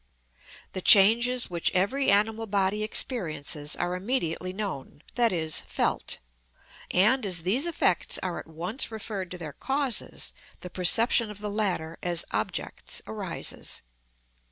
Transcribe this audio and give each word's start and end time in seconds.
The 0.73 0.81
changes 0.81 1.47
which 1.51 1.69
every 1.75 2.09
animal 2.09 2.47
body 2.47 2.81
experiences, 2.81 3.75
are 3.75 3.95
immediately 3.95 4.51
known, 4.51 5.03
that 5.13 5.31
is, 5.31 5.61
felt; 5.67 6.17
and 6.89 7.23
as 7.23 7.43
these 7.43 7.67
effects 7.67 8.17
are 8.23 8.39
at 8.39 8.47
once 8.47 8.89
referred 8.91 9.29
to 9.29 9.37
their 9.37 9.53
causes, 9.53 10.33
the 10.61 10.71
perception 10.71 11.29
of 11.29 11.37
the 11.37 11.51
latter 11.51 11.99
as 12.01 12.25
objects 12.31 13.03
arises. 13.05 13.83